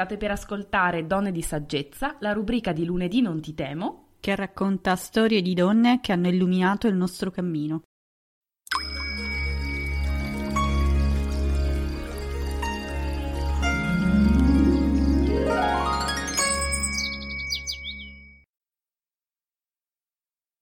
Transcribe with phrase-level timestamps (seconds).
[0.00, 4.96] State per ascoltare Donne di Saggezza, la rubrica di lunedì Non ti temo, che racconta
[4.96, 7.82] storie di donne che hanno illuminato il nostro cammino.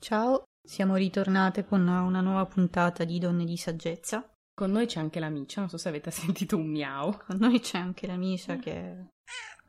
[0.00, 4.29] Ciao, siamo ritornate con una nuova puntata di Donne di Saggezza.
[4.59, 7.16] Con noi c'è anche l'amicia, non so se avete sentito un miau.
[7.25, 9.11] Con noi c'è anche l'amicia che,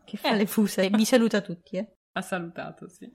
[0.04, 0.38] che fa eh.
[0.38, 1.78] le fuse e vi saluta tutti.
[1.78, 1.94] Eh.
[2.14, 3.08] Ha salutato, sì.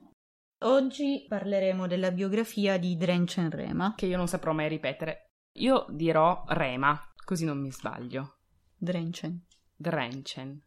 [0.63, 3.95] Oggi parleremo della biografia di Drencen Rema.
[3.97, 5.31] Che io non saprò mai ripetere.
[5.59, 8.37] Io dirò Rema, così non mi sbaglio.
[8.77, 9.45] Drencen.
[9.75, 10.63] Drencen.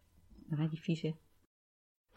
[0.49, 1.21] Non è difficile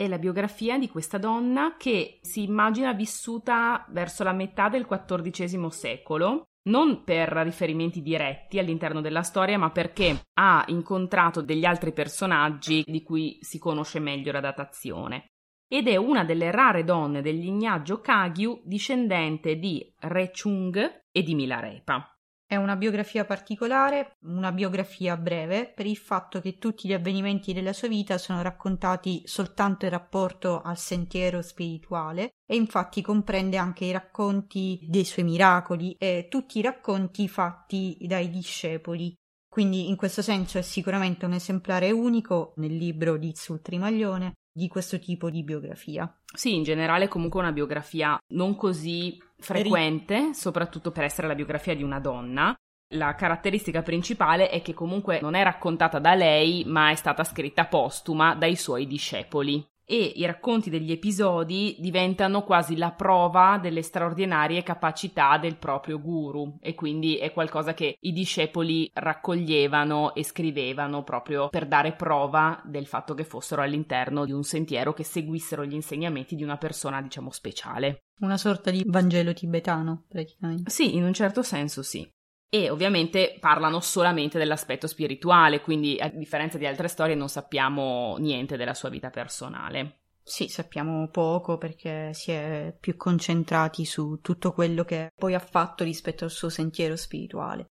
[0.00, 5.66] è la biografia di questa donna che si immagina vissuta verso la metà del XIV
[5.66, 12.84] secolo, non per riferimenti diretti all'interno della storia, ma perché ha incontrato degli altri personaggi
[12.86, 15.26] di cui si conosce meglio la datazione.
[15.66, 21.34] Ed è una delle rare donne del lignaggio Kagyu discendente di Re Chung e di
[21.34, 22.19] Milarepa.
[22.50, 27.72] È una biografia particolare, una biografia breve, per il fatto che tutti gli avvenimenti della
[27.72, 33.92] sua vita sono raccontati soltanto in rapporto al sentiero spirituale e infatti comprende anche i
[33.92, 39.14] racconti dei suoi miracoli e tutti i racconti fatti dai discepoli.
[39.48, 44.68] Quindi in questo senso è sicuramente un esemplare unico nel libro di Sul Trimaglione di
[44.68, 46.12] questo tipo di biografia.
[46.34, 51.82] Sì, in generale comunque una biografia non così frequente, soprattutto per essere la biografia di
[51.82, 52.54] una donna.
[52.94, 57.66] La caratteristica principale è che comunque non è raccontata da lei, ma è stata scritta
[57.66, 64.62] postuma dai suoi discepoli e i racconti degli episodi diventano quasi la prova delle straordinarie
[64.62, 71.48] capacità del proprio guru e quindi è qualcosa che i discepoli raccoglievano e scrivevano proprio
[71.48, 76.36] per dare prova del fatto che fossero all'interno di un sentiero che seguissero gli insegnamenti
[76.36, 78.04] di una persona diciamo speciale.
[78.20, 80.70] Una sorta di Vangelo tibetano, praticamente.
[80.70, 82.08] Sì, in un certo senso sì
[82.50, 88.56] e ovviamente parlano solamente dell'aspetto spirituale, quindi a differenza di altre storie non sappiamo niente
[88.56, 90.00] della sua vita personale.
[90.22, 95.84] Sì, sappiamo poco perché si è più concentrati su tutto quello che poi ha fatto
[95.84, 97.69] rispetto al suo sentiero spirituale.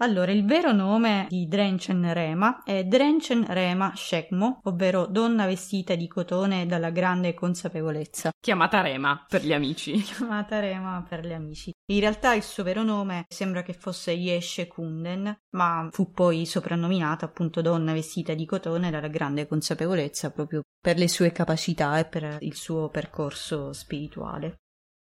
[0.00, 6.06] Allora, il vero nome di Drencen Rema è Drencen Rema Shekmo, ovvero donna vestita di
[6.06, 8.30] cotone dalla grande consapevolezza.
[8.38, 9.92] Chiamata Rema per gli amici.
[10.04, 11.72] Chiamata Rema per gli amici.
[11.90, 17.24] In realtà il suo vero nome sembra che fosse Yeshe Kunden, ma fu poi soprannominata
[17.24, 22.36] appunto donna vestita di cotone dalla grande consapevolezza proprio per le sue capacità e per
[22.40, 24.56] il suo percorso spirituale.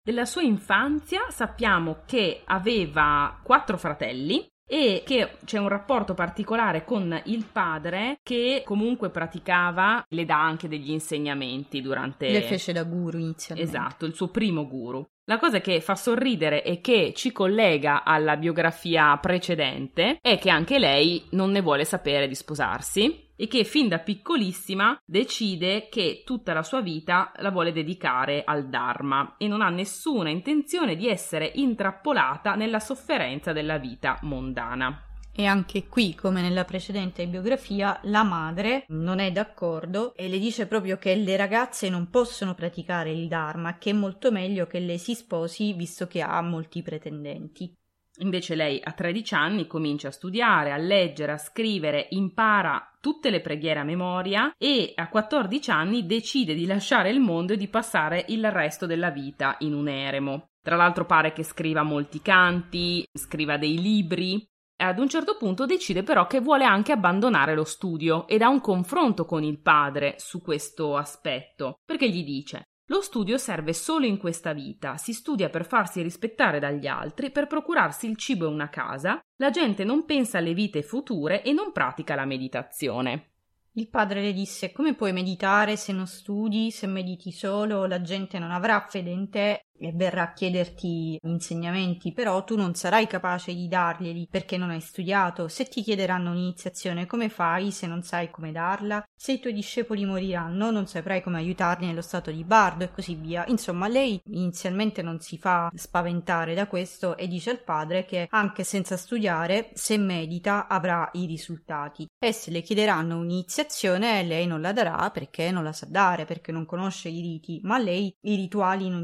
[0.03, 7.19] Della sua infanzia sappiamo che aveva quattro fratelli e che c'è un rapporto particolare con
[7.25, 12.31] il padre che comunque praticava, le dà anche degli insegnamenti durante...
[12.31, 13.71] Le fece da guru inizialmente.
[13.71, 15.05] Esatto, il suo primo guru.
[15.25, 20.79] La cosa che fa sorridere e che ci collega alla biografia precedente è che anche
[20.79, 26.53] lei non ne vuole sapere di sposarsi e che fin da piccolissima decide che tutta
[26.53, 31.53] la sua vita la vuole dedicare al Dharma e non ha nessuna intenzione di essere
[31.55, 35.05] intrappolata nella sofferenza della vita mondana.
[35.33, 40.67] E anche qui, come nella precedente biografia, la madre non è d'accordo e le dice
[40.67, 44.99] proprio che le ragazze non possono praticare il Dharma, che è molto meglio che lei
[44.99, 47.73] si sposi visto che ha molti pretendenti.
[48.21, 53.41] Invece lei a 13 anni comincia a studiare, a leggere, a scrivere, impara tutte le
[53.41, 58.25] preghiere a memoria e a 14 anni decide di lasciare il mondo e di passare
[58.29, 60.49] il resto della vita in un eremo.
[60.61, 64.45] Tra l'altro pare che scriva molti canti, scriva dei libri.
[64.81, 68.61] Ad un certo punto decide però che vuole anche abbandonare lo studio ed ha un
[68.61, 74.17] confronto con il padre su questo aspetto, perché gli dice lo studio serve solo in
[74.17, 78.71] questa vita, si studia per farsi rispettare dagli altri, per procurarsi il cibo e una
[78.71, 83.33] casa, la gente non pensa alle vite future e non pratica la meditazione.
[83.73, 88.39] Il padre le disse: Come puoi meditare se non studi, se mediti solo, la gente
[88.39, 93.55] non avrà fede in te e verrà a chiederti insegnamenti, però tu non sarai capace
[93.55, 95.49] di darglieli perché non hai studiato.
[95.49, 99.03] Se ti chiederanno un'iniziazione, come fai se non sai come darla?
[99.15, 103.15] Se i tuoi discepoli moriranno, non saprai come aiutarli nello stato di bardo e così
[103.15, 103.45] via.
[103.49, 108.65] Insomma, lei inizialmente non si fa spaventare da questo e dice al padre che anche
[108.65, 112.07] senza studiare, se medita, avrà i risultati.
[112.19, 116.53] E se le chiederanno un'iniziazione, lei non la darà perché non la sa dare, perché
[116.53, 119.03] non conosce i riti, ma lei i rituali non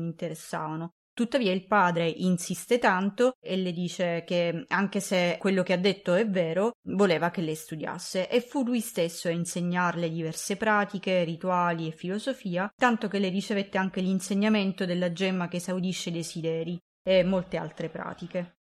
[0.64, 0.92] interessano.
[1.14, 6.14] Tuttavia il padre insiste tanto e le dice che anche se quello che ha detto
[6.14, 11.86] è vero, voleva che lei studiasse e fu lui stesso a insegnarle diverse pratiche, rituali
[11.86, 17.22] e filosofia, tanto che le ricevette anche l'insegnamento della gemma che esaudisce i desideri e
[17.22, 18.56] molte altre pratiche.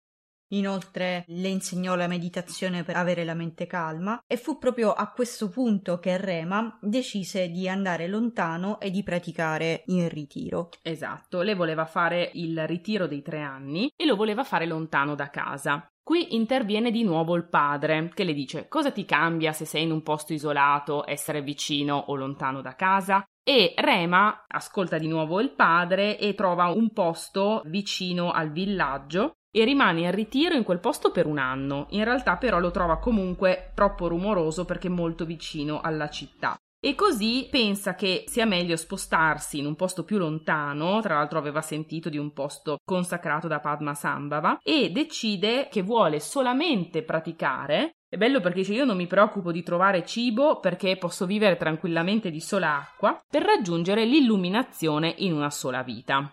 [0.49, 5.49] Inoltre le insegnò la meditazione per avere la mente calma e fu proprio a questo
[5.49, 10.71] punto che Rema decise di andare lontano e di praticare il ritiro.
[10.83, 15.29] Esatto, lei voleva fare il ritiro dei tre anni e lo voleva fare lontano da
[15.29, 15.87] casa.
[16.09, 19.91] Qui interviene di nuovo il padre, che le dice cosa ti cambia se sei in
[19.91, 23.23] un posto isolato, essere vicino o lontano da casa?
[23.43, 29.65] E Rema ascolta di nuovo il padre e trova un posto vicino al villaggio e
[29.65, 31.87] rimane in ritiro in quel posto per un anno.
[31.91, 36.57] In realtà però lo trova comunque troppo rumoroso perché molto vicino alla città.
[36.81, 41.61] E così pensa che sia meglio spostarsi in un posto più lontano, tra l'altro aveva
[41.61, 47.95] sentito di un posto consacrato da Padma Sambhava, e decide che vuole solamente praticare.
[48.09, 52.31] È bello perché dice io non mi preoccupo di trovare cibo perché posso vivere tranquillamente
[52.31, 56.33] di sola acqua per raggiungere l'illuminazione in una sola vita.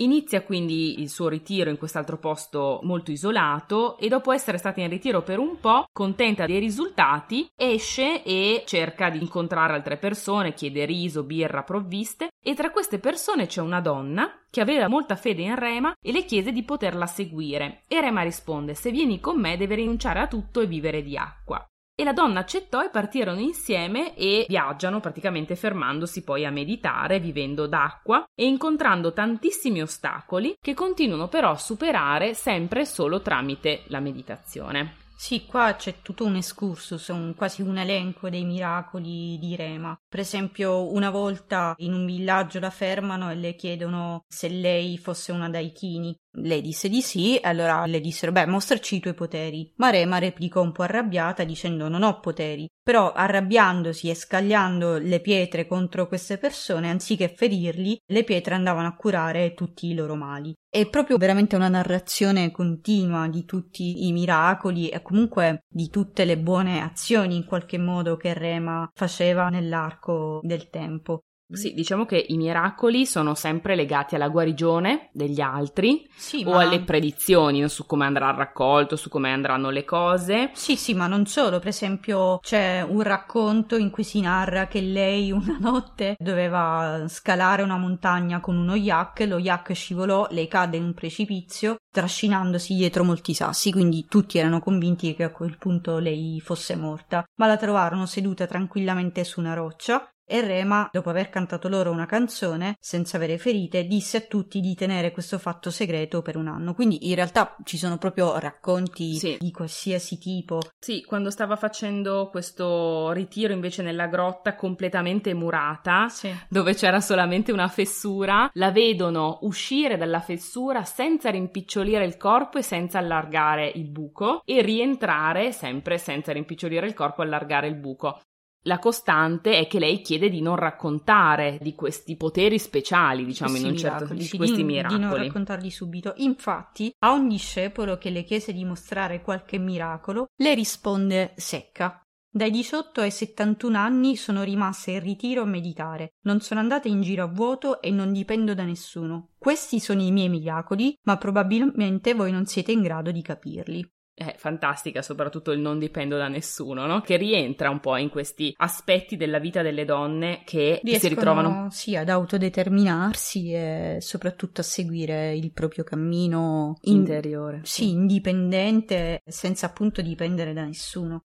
[0.00, 4.88] Inizia quindi il suo ritiro in quest'altro posto molto isolato e dopo essere stata in
[4.88, 10.84] ritiro per un po', contenta dei risultati, esce e cerca di incontrare altre persone, chiede
[10.84, 15.56] riso, birra, provviste e tra queste persone c'è una donna che aveva molta fede in
[15.56, 17.82] Rema e le chiese di poterla seguire.
[17.88, 21.68] E Rema risponde se vieni con me deve rinunciare a tutto e vivere di acqua
[22.00, 27.66] e la donna accettò e partirono insieme e viaggiano praticamente fermandosi poi a meditare, vivendo
[27.66, 35.06] d'acqua e incontrando tantissimi ostacoli che continuano però a superare sempre solo tramite la meditazione.
[35.20, 40.00] Sì, qua c'è tutto un excursus, un, quasi un elenco dei miracoli di Rema.
[40.08, 45.32] Per esempio, una volta in un villaggio la fermano e le chiedono se lei fosse
[45.32, 46.16] una Daikini.
[46.42, 49.72] Lei disse di sì, allora le dissero: Beh, mostraci i tuoi poteri.
[49.76, 52.66] Ma Rema replicò un po' arrabbiata dicendo: Non ho poteri.
[52.82, 58.94] Però, arrabbiandosi e scagliando le pietre contro queste persone, anziché ferirli, le pietre andavano a
[58.94, 60.54] curare tutti i loro mali.
[60.70, 66.38] È proprio veramente una narrazione continua di tutti i miracoli e comunque di tutte le
[66.38, 71.20] buone azioni in qualche modo che Rema faceva nell'arco del tempo.
[71.50, 76.60] Sì, diciamo che i miracoli sono sempre legati alla guarigione degli altri sì, o ma...
[76.60, 80.50] alle predizioni su come andrà il raccolto, su come andranno le cose.
[80.52, 81.58] Sì, sì, ma non solo.
[81.58, 87.62] Per esempio, c'è un racconto in cui si narra che lei una notte doveva scalare
[87.62, 93.04] una montagna con uno yak, lo yak scivolò, lei cadde in un precipizio, trascinandosi dietro
[93.04, 97.56] molti sassi, quindi tutti erano convinti che a quel punto lei fosse morta, ma la
[97.56, 103.16] trovarono seduta tranquillamente su una roccia e Rema, dopo aver cantato loro una canzone, senza
[103.16, 106.74] avere ferite, disse a tutti di tenere questo fatto segreto per un anno.
[106.74, 109.36] Quindi in realtà ci sono proprio racconti sì.
[109.40, 110.60] di qualsiasi tipo.
[110.78, 116.30] Sì, quando stava facendo questo ritiro invece nella grotta completamente murata, sì.
[116.48, 122.62] dove c'era solamente una fessura, la vedono uscire dalla fessura senza rimpicciolire il corpo e
[122.62, 128.20] senza allargare il buco e rientrare sempre senza rimpicciolire il corpo e allargare il buco.
[128.62, 133.66] La costante è che lei chiede di non raccontare di questi poteri speciali, diciamo, in
[133.66, 134.98] un certo miracoli, di questi miracoli.
[134.98, 136.12] Di non raccontarli subito.
[136.16, 142.02] Infatti, a ogni discepolo che le chiese di mostrare qualche miracolo, le risponde secca.
[142.30, 147.00] Dai 18 ai 71 anni sono rimasta in ritiro a meditare, non sono andata in
[147.00, 149.30] giro a vuoto e non dipendo da nessuno.
[149.38, 153.88] Questi sono i miei miracoli, ma probabilmente voi non siete in grado di capirli
[154.18, 157.00] è fantastica, soprattutto il non dipendo da nessuno, no?
[157.00, 161.68] Che rientra un po' in questi aspetti della vita delle donne che Riescono, si ritrovano
[161.70, 166.96] sì, ad autodeterminarsi e soprattutto a seguire il proprio cammino in...
[166.96, 167.60] interiore.
[167.62, 171.22] Sì, indipendente, senza appunto dipendere da nessuno.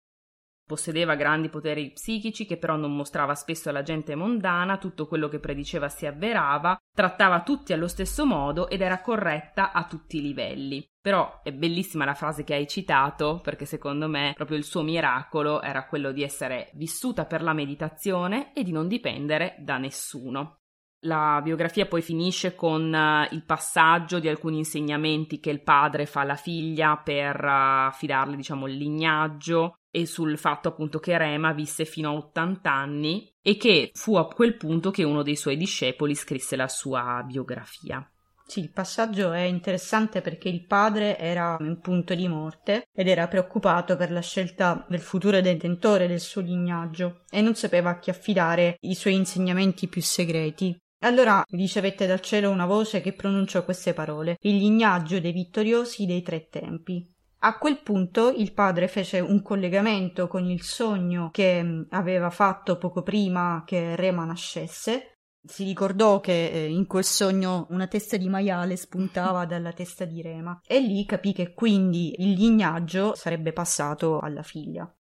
[0.69, 5.39] Possedeva grandi poteri psichici che però non mostrava spesso alla gente mondana, tutto quello che
[5.39, 10.87] prediceva si avverava, trattava tutti allo stesso modo ed era corretta a tutti i livelli.
[11.01, 15.59] Però è bellissima la frase che hai citato, perché secondo me proprio il suo miracolo
[15.63, 20.58] era quello di essere vissuta per la meditazione e di non dipendere da nessuno.
[21.03, 26.21] La biografia poi finisce con uh, il passaggio di alcuni insegnamenti che il padre fa
[26.21, 32.09] alla figlia per uh, diciamo, il lignaggio e sul fatto appunto che Rema visse fino
[32.09, 36.57] a 80 anni e che fu a quel punto che uno dei suoi discepoli scrisse
[36.57, 38.05] la sua biografia.
[38.45, 43.27] Sì, il passaggio è interessante perché il padre era in punto di morte ed era
[43.27, 48.09] preoccupato per la scelta del futuro detentore del suo lignaggio e non sapeva a chi
[48.09, 50.75] affidare i suoi insegnamenti più segreti.
[51.01, 56.21] Allora ricevette dal cielo una voce che pronunciò queste parole: Il lignaggio dei vittoriosi dei
[56.21, 57.09] tre tempi.
[57.41, 62.77] A quel punto il padre fece un collegamento con il sogno che mm, aveva fatto
[62.77, 65.19] poco prima che Rema nascesse.
[65.41, 70.21] Si ricordò che eh, in quel sogno una testa di maiale spuntava dalla testa di
[70.21, 74.93] Rema e lì capì che quindi il lignaggio sarebbe passato alla figlia.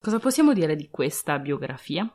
[0.00, 2.12] Cosa possiamo dire di questa biografia?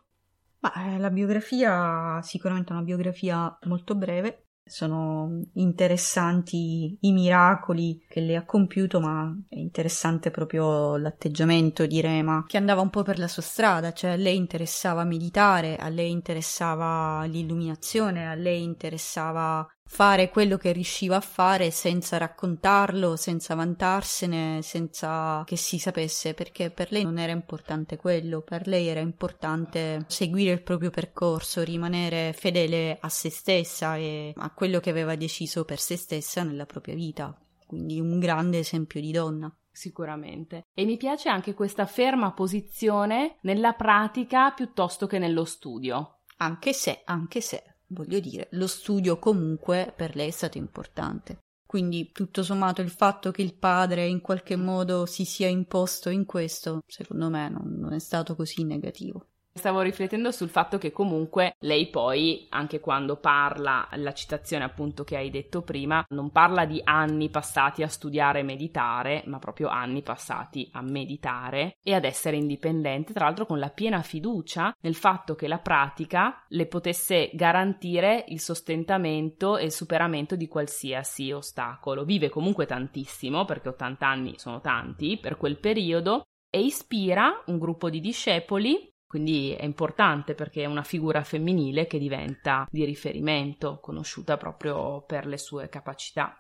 [0.65, 8.36] Ma, eh, la biografia sicuramente una biografia molto breve, sono interessanti i miracoli che lei
[8.36, 13.27] ha compiuto, ma è interessante proprio l'atteggiamento di Rema, che andava un po' per la
[13.27, 20.29] sua strada, cioè a lei interessava meditare, a lei interessava l'illuminazione, a lei interessava fare
[20.29, 26.91] quello che riusciva a fare senza raccontarlo, senza vantarsene, senza che si sapesse, perché per
[26.91, 32.97] lei non era importante quello, per lei era importante seguire il proprio percorso, rimanere fedele
[32.99, 37.37] a se stessa e a quello che aveva deciso per se stessa nella propria vita.
[37.65, 39.55] Quindi un grande esempio di donna.
[39.71, 40.67] Sicuramente.
[40.73, 46.19] E mi piace anche questa ferma posizione nella pratica piuttosto che nello studio.
[46.37, 51.39] Anche se, anche se voglio dire, lo studio comunque per lei è stato importante.
[51.65, 56.25] Quindi, tutto sommato, il fatto che il padre in qualche modo si sia imposto in
[56.25, 59.27] questo, secondo me, non, non è stato così negativo.
[59.57, 65.15] Stavo riflettendo sul fatto che comunque lei poi, anche quando parla, la citazione appunto che
[65.15, 70.01] hai detto prima, non parla di anni passati a studiare e meditare, ma proprio anni
[70.01, 75.35] passati a meditare e ad essere indipendente, tra l'altro con la piena fiducia nel fatto
[75.35, 82.03] che la pratica le potesse garantire il sostentamento e il superamento di qualsiasi ostacolo.
[82.03, 86.24] Vive comunque tantissimo, perché 80 anni sono tanti per quel periodo,
[86.55, 91.98] e ispira un gruppo di discepoli quindi è importante perché è una figura femminile che
[91.98, 96.38] diventa di riferimento, conosciuta proprio per le sue capacità.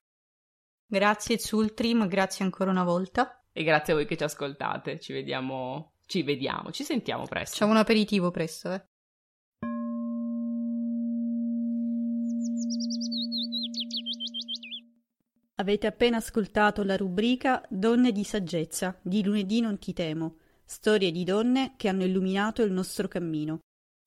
[0.85, 3.45] Grazie Zultrim, grazie ancora una volta.
[3.53, 7.51] E grazie a voi che ci ascoltate, ci vediamo, ci vediamo, ci sentiamo presto.
[7.51, 8.85] Facciamo un aperitivo presto, eh.
[15.55, 21.23] Avete appena ascoltato la rubrica Donne di saggezza di lunedì non ti temo Storie di
[21.23, 23.59] donne che hanno illuminato il nostro cammino.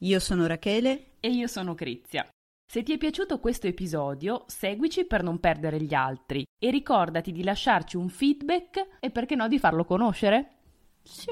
[0.02, 2.28] Io sono Rachele e io sono Crizia.
[2.70, 7.42] Se ti è piaciuto questo episodio, seguici per non perdere gli altri e ricordati di
[7.42, 10.56] lasciarci un feedback e perché no di farlo conoscere.
[11.02, 11.30] Sì.